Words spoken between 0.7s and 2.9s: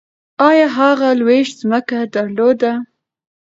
هغه لویشت ځمکه درلوده؟